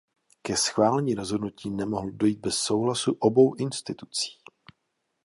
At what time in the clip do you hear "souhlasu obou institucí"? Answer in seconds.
2.55-4.29